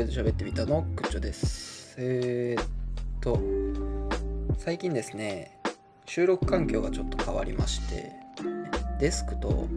[0.00, 0.86] りあえず喋ってみたの？
[0.96, 1.94] クッチョです。
[1.98, 2.66] えー、っ
[3.20, 3.38] と
[4.56, 5.58] 最近ですね
[6.06, 8.10] 収録環境がちょっと変わりまして
[8.98, 9.68] デスクと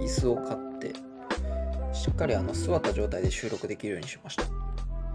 [0.00, 0.94] 椅子を買って
[1.92, 4.44] しっかりあの座った状態で収録できるようにしました。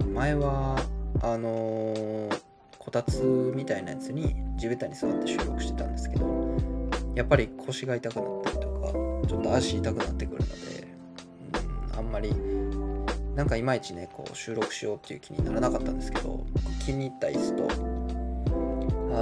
[0.06, 0.84] 前は
[1.22, 2.42] あのー、
[2.78, 6.58] こたつみたいなやつに地べたに座って収録してたんですけど
[7.16, 8.92] やっぱり腰が痛くなったりとか
[9.30, 10.88] ちょっと足痛くなってくるので、
[11.94, 12.36] うん、あんまり
[13.36, 16.46] なんかいまいちねこう収録しようっていう気にならなかったんですけど
[16.86, 17.68] 気に入った椅子と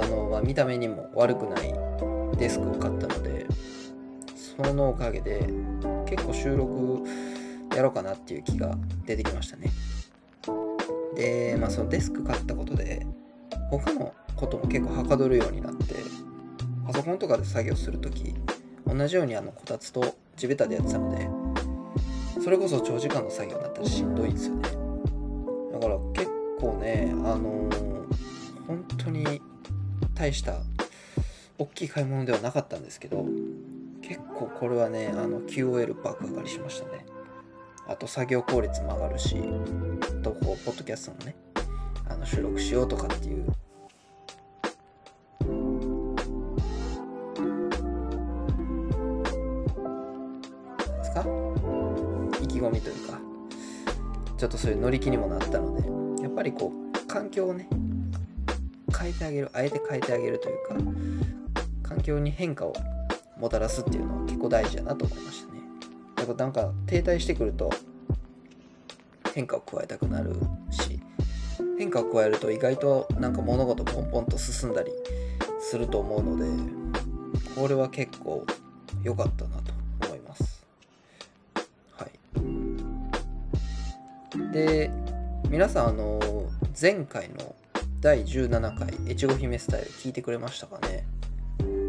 [0.00, 1.74] あの、まあ、見た目にも悪くない
[2.38, 3.46] デスクを買ったので
[4.34, 5.48] そのおかげで
[6.06, 7.02] 結構収録
[7.74, 9.70] やろうかなっていう気が出てきましたね。
[11.16, 13.06] でまあそのデスク買ったことで
[13.70, 15.94] 他のことも結構はかどるようになって
[16.86, 18.34] パソコンとかで作業する時
[18.86, 21.28] 同じようにあのこたつと地べたでやってたので
[22.44, 24.62] それこそ長時間の作業になったらしんどいんですよね。
[25.72, 29.40] だから結構ねあのー、本当に
[30.12, 30.58] 大した
[31.56, 33.24] 大きい買い物ではなかったんですけど
[34.02, 37.06] 結構これはねあの QOL 爆上がりしましたね。
[37.88, 39.36] あと作業効率も上がるし
[40.22, 41.36] とこうポッドキャストのね
[42.06, 43.46] あの収録しようとかっていう。
[52.44, 53.18] 意気込みというか
[54.36, 57.68] ちょっとそういう乗り気にもなったのでやっぱりこう環境をね
[58.96, 60.74] 変えてあげるあえて変えてあげるというか
[61.82, 62.74] 環境に変化を
[63.38, 65.60] もたらすっていうのは結構大事だなと思いましたね。
[66.18, 67.70] やっぱなんか停滞してくると
[69.34, 70.34] 変化を加えたくなる
[70.70, 71.00] し
[71.78, 74.92] 変化を加えると意外となんか物事ポンポンと進んだり
[75.60, 76.46] すると思うので
[77.56, 78.46] これは結構
[79.02, 79.73] 良かったなと
[84.54, 84.88] で
[85.50, 86.20] 皆さんあの
[86.80, 87.56] 前回の
[88.00, 91.04] 第17回越後姫スタイル聞いてくれましたかね？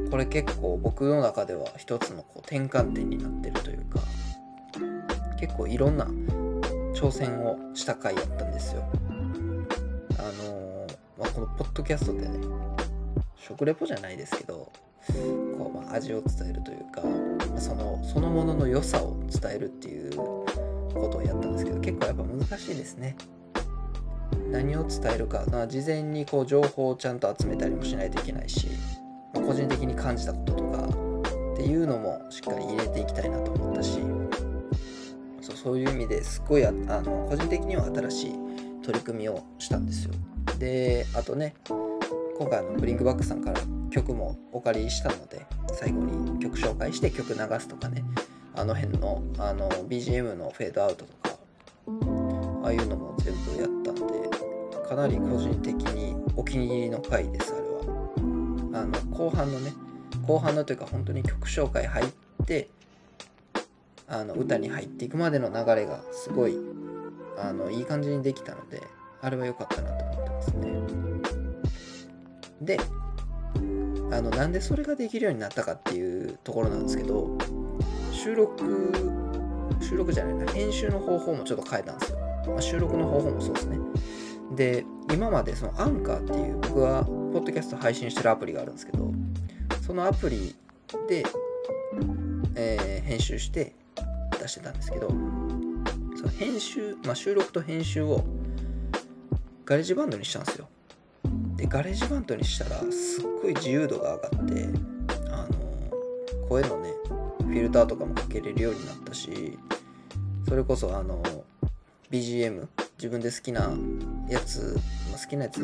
[0.10, 4.00] これ結構僕の中では一つのこう転換点になってるというか
[5.40, 6.06] 結構いろんな
[6.96, 8.84] 挑戦をした回やったんですよ。
[10.18, 10.88] あの
[11.20, 12.40] まあ、このポッドキャストでね
[13.38, 14.72] 食レポじゃないですけど
[15.56, 17.04] こうまあ味を伝えるというか
[17.60, 20.45] そのそのものの良さを伝えるっていう
[20.96, 23.16] ことをやったんですけど結構やっぱ難しいですね。
[24.52, 25.46] 何を伝えるか。
[25.68, 28.68] 事前にこう情報をちゃんと集めたりもしないといけないし
[29.34, 30.88] まあ個人的に感じたこととか
[31.54, 34.00] っていうのもしっかり入れていきたいなと思ったし
[35.42, 38.36] そうそういう意味ですごいあの個人的には新しい
[38.84, 40.14] 取り組みをしたんですよ。
[40.60, 41.56] であとね
[42.38, 48.04] 今回のブリンクバックさんから曲もお借りしたので最後に曲紹介して曲流すとかね。
[48.58, 51.38] あの辺のあの BGM のフェードアウトとか
[52.64, 54.30] ああいうのも全部やったんで
[54.88, 57.76] かなり個人的にお気に入りの回ですあれは。
[58.74, 59.74] あの後半のね
[60.28, 62.70] 後半のというか本当に曲紹介入って
[64.08, 66.58] あの歌に入っていくまでの流れがすごい
[67.38, 68.82] あのいい感じにできたので
[69.22, 70.72] あれは良かったなと思ってますね。
[72.62, 72.80] で
[74.12, 77.38] あのなんでそれができるようになったかっていうところなんですけど
[78.26, 78.92] 収録
[79.80, 83.78] 収録じゃないな編集の方法もちょっと変えたんですよ、まあ、収録の方法もそうですね。
[84.56, 89.12] で今までそのアンカーっていう僕はポッドキャスト配信してるアプリがあるんですけど
[89.86, 90.56] そのアプリ
[91.08, 91.24] で、
[92.56, 93.76] えー、編集して
[94.42, 98.24] 出してたんですけどその編集、まあ、収録と編集を
[99.66, 100.68] GarageBand にしたんですよ。
[101.58, 104.70] で GarageBand にしたらすっごい自由度が上がって
[105.30, 106.90] あの声のね
[107.46, 109.58] フィルターとかもかけれるようになったし
[110.48, 111.22] それこそあの
[112.12, 112.68] BGM
[112.98, 113.74] 自分で好きな
[114.30, 114.80] やつ、
[115.12, 115.60] ま、好きなやつ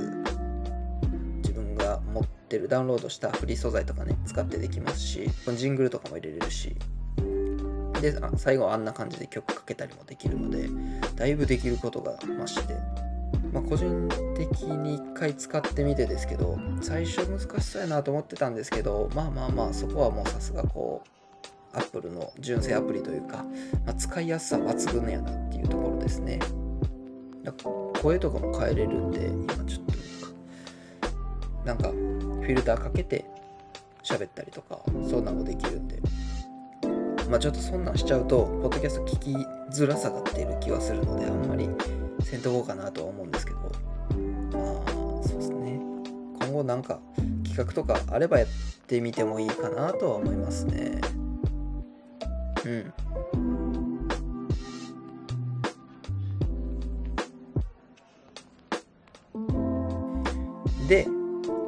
[1.38, 6.76] 自分が持ってるダウンロードしたフリー素材とかね使ってできますしジングルとかも入れれるし
[8.02, 10.70] で最後あんな感じで曲かけたりもできるので
[11.16, 12.76] だいぶできることが増して
[13.54, 14.08] まあ、個人
[14.38, 21.21] 的に1回使ってみてですけど最初難しそうやなと思ってたんですけどまあまあまあそこはもうさすがこう
[21.74, 23.46] Apple の純正アプリというか、
[23.86, 26.40] まあ、使いやすさ抜群やなっていうところですね。
[28.02, 29.92] 声とかも変えれるんで、今ちょっと
[31.66, 33.26] なんか、フィルターかけて
[34.04, 36.02] 喋ったりとか、そんなのもできるんで。
[37.30, 39.36] まあちょっとそんなんしちゃうと、ポッドキャスト聞き
[39.72, 41.70] づらさが出る気はするので、あんまり
[42.24, 45.80] せんとこうかなとは思うんですけど、まあ、そうですね。
[46.40, 47.00] 今後なんか
[47.44, 48.48] 企画とかあればやっ
[48.88, 51.00] てみてもいいかなとは思いますね。
[52.66, 52.94] うん。
[60.88, 61.06] で、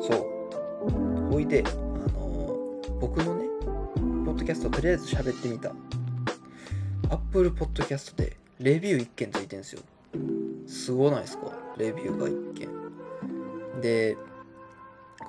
[0.02, 1.32] そう。
[1.32, 3.46] ほいで、あのー、僕のね、
[4.26, 5.74] ポッドキャストとりあえず喋ってみた。
[7.10, 9.82] Apple ッドキャストでレビュー1件ついてんすよ。
[10.68, 11.52] すごないですか？
[11.78, 12.70] レビューが1件。
[13.82, 14.18] で、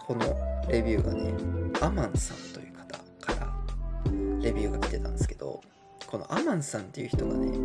[0.07, 0.21] この
[0.69, 1.33] レビューがね、
[1.81, 3.55] アマンさんという方から
[4.41, 5.24] レビューが来てたんです
[6.55, 7.59] マンさんっていう人がね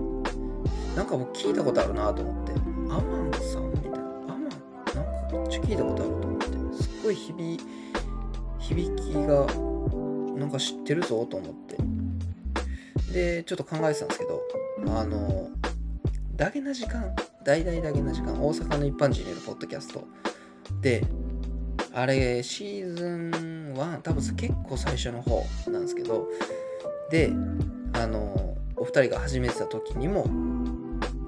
[0.95, 2.53] なんか僕聞いたことあるなと思って
[2.91, 7.59] アマンさんみたいなアマンなんかめっちゃ聞いたことあると思ってすっごい響
[8.57, 9.45] 響きが
[10.39, 11.77] なんか知ってるぞと思って。
[13.13, 14.39] でちょっと考えてたんですけど
[14.95, 15.49] あの
[16.35, 20.03] ダゲな時間大々ダゲな時間大阪の一般人によるポッドキャスト。
[20.81, 21.03] で
[21.93, 26.27] あれシーズン1多分結構最初の方なんですけど
[27.09, 27.31] で
[27.93, 30.25] あのお二人が始めてた時にも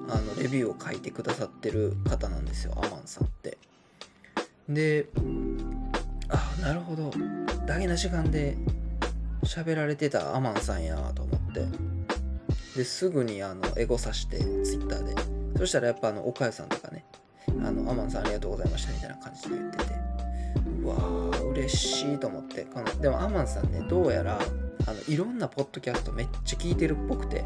[0.08, 2.74] あのレビューを書いてくださってる方なんですよ。
[2.76, 3.58] アマンさんって。
[4.68, 5.06] で
[6.28, 7.10] あなるほど。
[7.66, 8.56] ダゲな時間で
[9.44, 11.66] 喋られてたアマンさんやと思って。
[12.76, 15.14] ですぐにあのエゴさしてツイッターで。
[15.58, 17.04] そしたらやっぱあの岡谷さんとかね
[17.48, 19.84] あのアマンさんありがとうございましたみたいな感じで言ってて。
[20.82, 22.62] うわー嬉しいと思って。
[22.62, 24.40] このでもアマンさんねどうやら
[24.86, 27.44] あのいろんなポッドキャストめっちゃ聞いてるっぽくて。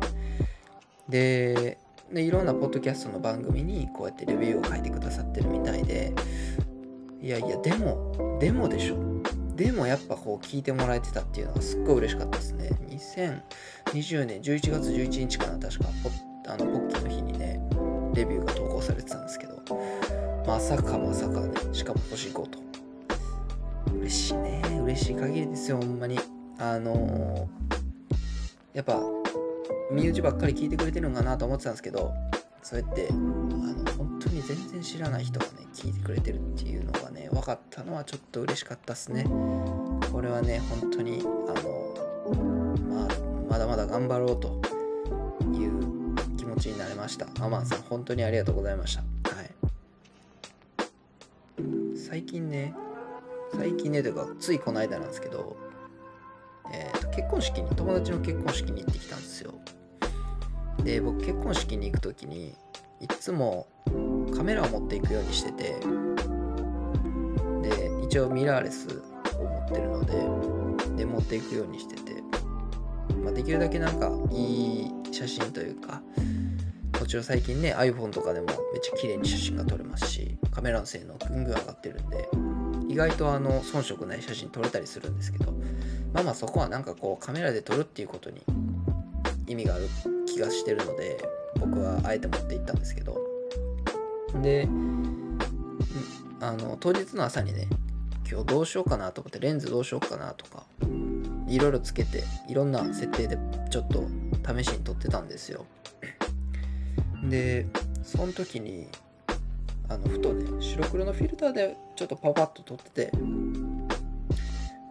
[1.08, 1.78] で
[2.12, 6.12] でいろんなポッドキャストの番組にこうやってレビューを書いてくださってるみたいで。
[7.20, 8.96] いやいやでもでもでしょ。
[9.56, 12.70] でもやっぱこう聞いてもらえてたっていうのがすっごい嬉しかったですね。
[12.90, 16.10] 2020年11月11日かな確かポ
[16.48, 17.60] あのポッキーの日にね
[18.14, 19.56] レビューが投稿されてたんですけど。
[20.46, 21.50] まさかまさかね。
[21.72, 22.58] しかも星5と。
[23.98, 24.62] 嬉しいね。
[24.84, 26.16] 嬉しい限りですよほんまに。
[26.58, 29.00] あのー、やっぱ
[29.90, 32.12] 身内ばっかり聞いてくれてるんかなと思ってたんですけど
[32.62, 39.24] そうやってあの本当に全然知らない人がね聞いてくれてるっていうのがね分かったのはちょっと嬉しかったっすね。
[40.12, 41.94] これはね本当にあの、
[42.88, 43.08] まあ、
[43.50, 44.60] まだまだ頑張ろうと
[45.52, 47.28] いう気持ちになれました。
[47.40, 49.02] アマンさん本当にありがとうございました。
[49.30, 49.50] はい。
[51.96, 52.74] 最近ね
[53.54, 55.56] 最近ねというかついこの間なんですけど
[56.76, 59.54] えーと、結婚式に友達の結婚式に行ってきたんですよ。
[60.84, 62.54] で僕結婚式に行く時に
[63.00, 63.66] いつも
[64.36, 65.76] カメラを持っていくようにしてて
[67.62, 69.02] で一応ミラーレス
[69.38, 72.22] を持ってるのでで持っていくようにしてて、
[73.22, 76.02] まあ、できるだけなんかいい写真というか
[77.00, 82.28] もちろん最近ね iPhone とかでもめっちゃ綺麗に写真が撮れますしカメラの性能ぐんぐん上がってるんで
[82.88, 85.52] 意外とあの遜色ない写真撮れたりするんですけど
[86.16, 88.40] まあまあそこはなんかこうカメラで撮るっていうことに
[89.46, 89.86] 意味がある
[90.26, 91.22] 気がしてるので
[91.60, 93.18] 僕はあえて持って行ったんですけど。
[94.42, 94.66] で
[96.40, 97.68] あの当日の朝にね
[98.30, 100.64] 今日どうしようかなと思ってレンズどうしようかなとか
[101.48, 103.38] いろいろつけていろんな設定で
[103.70, 104.04] ちょっと
[104.46, 105.64] 試しに撮ってたんですよ。
[107.28, 107.66] で
[108.02, 108.88] その時に
[109.88, 113.12] あのふとね白黒のフィルターでちょっとパパッと撮ってて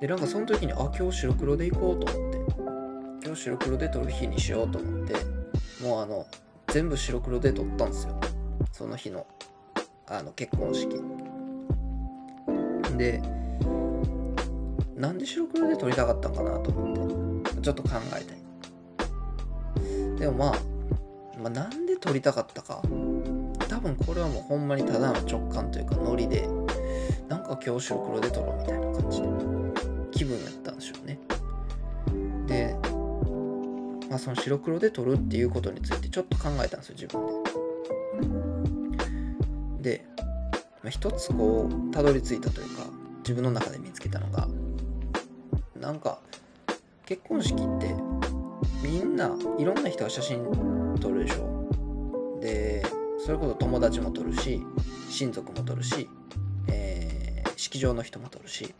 [0.05, 2.37] でなんかその時にあ今日白黒で行こうと思って。
[3.25, 5.15] 今日白黒で撮る日にしようと思って。
[5.83, 6.27] もうあの
[6.67, 8.19] 全部白黒で撮ったんですよ。
[8.71, 9.25] その日の
[10.05, 11.01] あの結婚式。
[12.95, 13.19] で
[14.95, 17.55] なんで白黒で撮りたかったんかなと思って。
[17.61, 18.23] ちょっと考え
[20.19, 20.19] て。
[20.19, 20.55] でもまあ、
[21.39, 22.83] まあ、なんで撮りたかったか。
[23.67, 26.47] 多分これはもうほんまにただの直感というかノリで
[27.27, 29.54] なんか今日白黒で撮ろうみたいな感じで。
[30.15, 31.19] 気分やったんでしょうね。
[32.47, 32.75] で
[34.09, 37.43] まあその白黒で撮るっていうことについてちょっと考えたんですよ自分
[39.81, 39.97] で。
[39.97, 40.05] で、
[40.83, 42.83] まあ、一つこうたどり着いたというか
[43.19, 44.47] 自分の中で見つけたのが
[45.79, 46.19] なんか
[47.05, 47.93] 結婚式って
[48.81, 50.43] みんないろんな人が写真
[50.99, 52.39] 撮るでしょ。
[52.39, 52.83] で
[53.19, 54.61] それこそ友達も撮るし
[55.09, 56.07] 親族も撮るし、
[56.67, 58.73] えー、式場の人も撮るし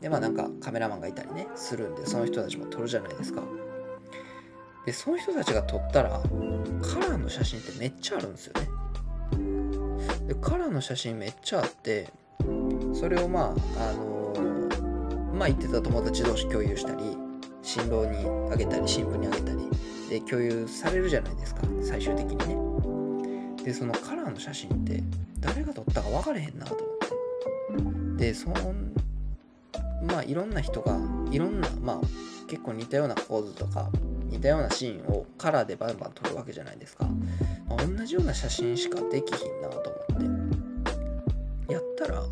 [0.00, 3.42] でまあなんかカメラマンがいたりねするんでその人たちも撮るじゃないですか。
[4.86, 8.68] でその人たちが撮ったらカラーの写真ってめっちゃあるんですよね。
[10.28, 12.08] でカラーの写真めっちゃあって
[12.94, 17.16] それをまああのー、まあ言ってた友達同士共有したり
[17.62, 19.58] 新郎にあげたり新婦にあげたり
[20.08, 23.64] で共有されるじゃないですか最終的にね。
[23.64, 25.02] でそのカラーの写真って
[25.40, 28.24] 誰が撮ったか分かれへんなと思って。
[28.28, 28.92] でそん
[30.02, 30.98] まあいろんな人が
[31.30, 32.00] いろんなまあ
[32.48, 33.90] 結構似たような構図とか
[34.30, 37.06] 似たようなシーンをカラーでバンバン撮るわけじゃないですか、
[37.68, 41.72] まあ、同じような写真しかできひんなと思って。
[41.72, 42.22] やったら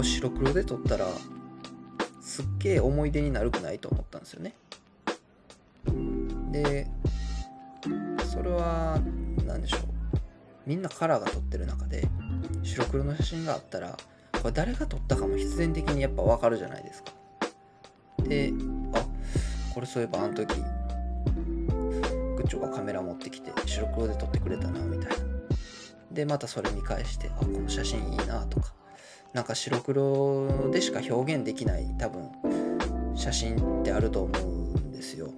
[0.00, 1.06] れ白黒で撮ったら
[2.20, 4.54] すっげえ思い出になるくないと思ったんですよね。
[6.50, 6.86] で
[8.30, 9.00] それは
[9.46, 9.80] 何でしょう。
[10.66, 12.06] みんなカラーが撮ってる中で
[12.62, 13.96] 白黒の写真があったら
[14.40, 17.12] これ誰が撮ったかも必然的にやっぱ分かるじゃないですか。
[18.24, 18.52] で
[18.94, 19.04] あ
[19.74, 20.62] これそういえばあの時グ
[22.42, 25.16] ッチョがカメラ持ってきて白黒で撮ってくれたなみたいな。
[26.10, 28.72] でまたそれ見返してあこの写真いいなとか。
[29.32, 32.28] なんか白黒でしか表現できない多分
[33.14, 34.42] 写真ってあると思う
[34.78, 35.28] んですよ。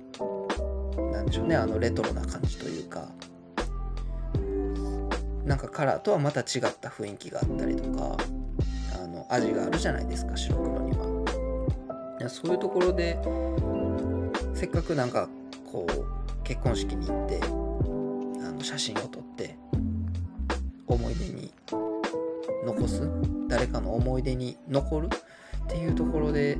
[1.12, 3.08] なんでしょうねあのレトロな感じというか。
[5.44, 6.46] なんかカラーとはまた違っ
[6.80, 8.16] た雰囲気があったりとか。
[9.32, 12.28] 味があるじゃないですか白黒には。
[12.28, 13.18] そういうところで
[14.54, 15.28] せっかくなんか
[15.72, 19.56] こう結婚式に行ってあの写真を撮って
[20.86, 21.52] 思い出に
[22.64, 23.10] 残す
[23.48, 26.58] 誰かの思い出に残るっていうところで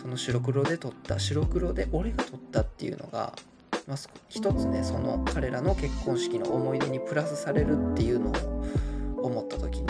[0.00, 3.32] その白黒で撮った白黒で俺が撮ったっていうのが、
[3.86, 3.96] まあ、
[4.28, 9.86] 一つねその彼らの結婚式の思い出にプラスされるっていうのを思った時に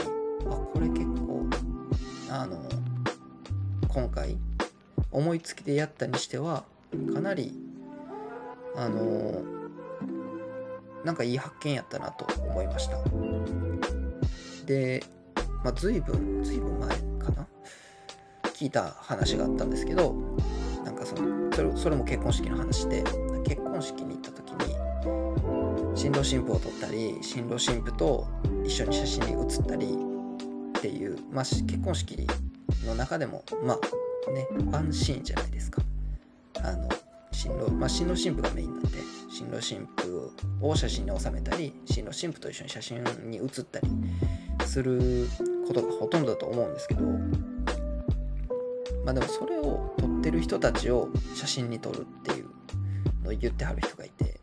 [3.99, 4.39] 今回
[5.11, 6.63] 思いつきでやったにしては
[7.13, 7.53] かなり
[8.77, 9.43] あの
[11.05, 12.97] なんかいい発見やったなと思いました。
[14.67, 15.03] で、
[15.65, 16.89] まあ、随分随分前
[17.19, 17.49] かな？
[18.45, 20.15] 聞いた話があったんですけど
[20.85, 23.03] なんかそのそれそれも結婚式の話で
[23.45, 24.77] 結婚式に行った時に
[25.97, 28.29] 新郎新婦を撮ったり新郎新婦と
[28.65, 29.89] 一緒に写真に写ったり
[30.79, 32.29] っていう、まあ、結婚式
[32.85, 33.79] の中でもま
[34.27, 35.83] あねワンシーンじゃないですか。
[36.63, 36.89] あの
[37.33, 38.99] 新郎、まあ、新郎新婦がメインなんで
[39.31, 43.89] 新郎新婦を写真に収めたり新郎新婦と一緒に写真に写ったり
[44.67, 45.29] する
[45.67, 47.03] ことがほとんどだと思うんですけど
[49.05, 52.49] まあでもそれを撮ってる人たちを写真に撮るっていう
[53.23, 54.41] のを言ってはる人がいて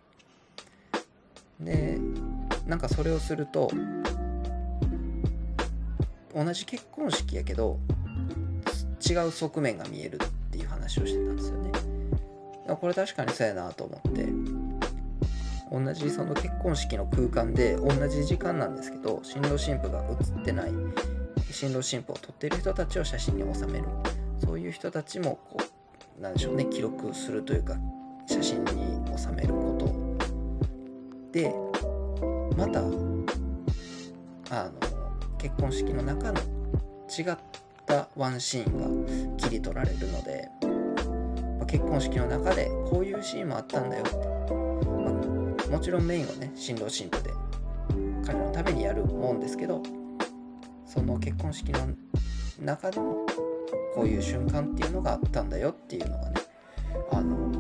[1.60, 2.00] で
[2.66, 3.70] なんかそれをすると
[6.34, 7.80] 同じ結婚式やけど
[9.08, 11.72] 違う側面が見えるっていう話をしてたんですよね。
[12.80, 14.28] これ確かにそうやなと思って。
[15.72, 20.72] 同じその結婚式の空間で同じ時間なんですけど新郎新婦が写ってない
[21.52, 23.86] 新郎新婦を撮ってる人たちを写真に収める。
[24.46, 25.58] そういう人たちもこ
[26.20, 27.76] うなんでしょうね記録するというか
[28.28, 28.72] 写真に
[29.18, 29.86] 収めること。
[31.32, 31.54] で
[32.56, 32.80] また
[34.52, 34.72] あの
[35.38, 40.50] 結婚式の中の違ったたワンシーンが切り取られるので
[41.68, 47.32] 結婚式の中でこういうシーンもあったんだよって、まあ、もちろんメインはね新郎新婦で
[48.26, 49.82] 彼のためにやるもんですけど
[50.86, 51.80] その結婚式の
[52.62, 53.26] 中でも
[53.94, 56.36] こういう瞬間っていうのがあったんだよっていうのがね
[57.12, 57.52] あの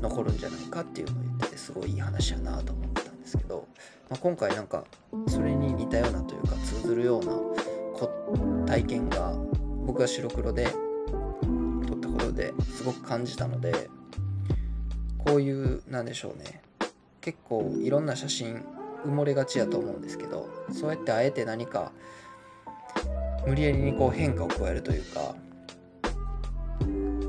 [0.00, 3.66] 残るんじゃないかっていうのを言っててすごいいい話やなと思ってたんですけど、
[4.10, 4.84] まあ、今回なんか
[5.26, 7.32] それに似たようなというか通ずるような
[8.66, 9.34] 体験が
[9.86, 10.66] 僕が白黒で
[11.86, 13.90] 撮ったことですごく感じたので
[15.18, 16.60] こういうなんでしょうね。
[17.20, 18.62] 結構いろんな写真
[19.06, 21.90] 埋もれがちやと思うんですけどそうやってあえて何か
[23.46, 25.34] 無理やりにこう変化を加えるというか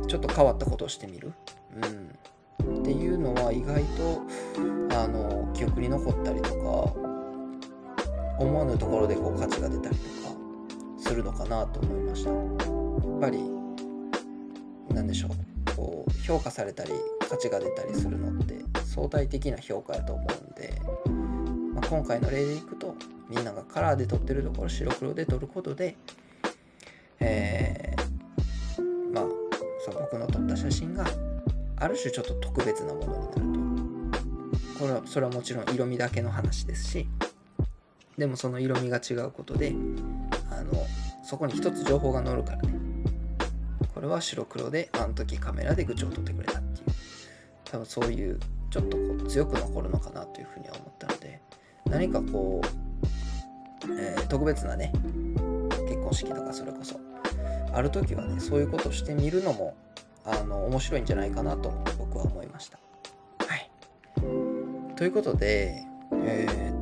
[0.07, 1.33] ちょっと変わったことをしてみる、
[2.61, 4.21] うん、っていうのは意外と
[4.97, 6.55] あの記憶に残ったりとか
[8.37, 10.24] 思わぬところでこう価値が出たりとか
[11.07, 12.31] するのかなと思いました。
[12.31, 13.39] やっぱり
[14.89, 15.75] 何でしょう。
[15.75, 16.91] こう評価されたり
[17.29, 20.73] 価値が出たりするのって相対的な評価やと思うんで、
[21.73, 22.95] まあ、今回の例でいくと
[23.29, 25.97] みんながカラーで撮ってるところ白黒で撮ることで、
[27.19, 29.25] えー、まあ
[29.83, 31.05] その僕の撮った写真が
[31.77, 34.79] ある種ちょっと特別なものになると。
[34.79, 37.07] これはそれはもちろん色味だけの話ですし
[38.17, 39.73] でもその色味が違うことで
[41.25, 42.75] そこに一つ情報が載るからね。
[43.93, 46.87] これは白黒であの時カメラで愚痴を撮ってくれたっていう。
[47.65, 48.39] 多分そういう
[48.69, 51.41] ちょっとこう強く残るのかなというふうには思ったので
[51.85, 54.93] 何かこう、えー、特別なね
[55.87, 56.99] 結婚式とかそれこそ。
[57.73, 59.75] ある時はねそういうことをしてみるのも
[60.23, 62.79] あの面白いんじゃないかなと僕は思いました。
[63.45, 63.69] はい、
[64.95, 65.85] ということで
[66.23, 66.74] えー、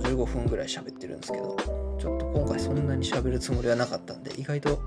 [0.00, 1.56] 55分ぐらい喋ってるんですけど
[1.98, 4.80] ちょっと今回そんなに喋るつもりはなかったんで意外と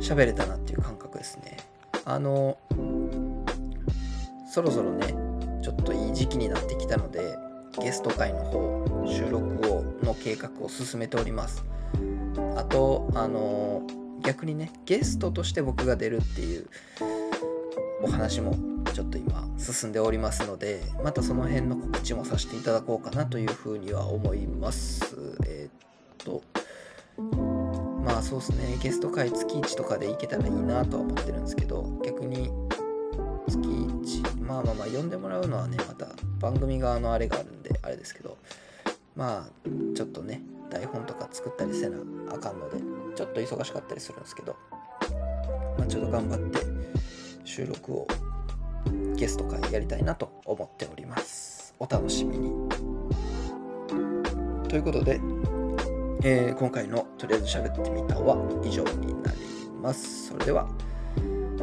[0.00, 1.56] 喋れたなっていう感覚ですね。
[2.04, 2.56] あの
[4.50, 5.14] そろそろね
[5.62, 7.36] ちょっといい時期になってきたので
[7.80, 11.64] ゲスト会の方収録をの計画を進めております。
[12.56, 13.82] あとあの
[14.22, 16.66] 逆にねゲストとして僕が出るっていう
[18.02, 18.54] お話も
[18.98, 25.38] ちょっと今進んでおりますのでまたその辺の告知もさせていただこうかなというふうには思います。
[25.46, 26.42] えー、っと
[28.04, 28.76] まあそうですね。
[28.82, 32.50] ゲスト会月1とかで行けたらいいなとは思ってるんですけど逆に
[33.46, 36.08] 月1まあまあまあ呼んでもらうのはねまた
[36.40, 38.36] 番組側のあれがあるんであれですけど
[39.14, 41.98] まあちょっとね台本とか作ったりせな
[42.32, 42.78] あかんので
[43.14, 44.56] ちょっと忙しかったりするんですけど、
[45.78, 46.66] まあ、ちょっと頑張って
[47.44, 48.08] 収録を
[49.16, 51.74] ゲスト会やりたいなと思っております。
[51.78, 52.68] お楽しみに。
[54.68, 55.20] ということで、
[56.22, 59.38] えー、今回のとりあえず喋ってみたは以上になり
[59.82, 60.28] ます。
[60.28, 60.68] それでは、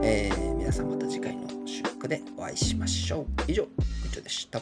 [0.01, 3.25] えー、皆さんまた次回の収録でお会いしましょう。
[3.47, 3.67] 以上
[4.03, 4.59] みちょでした。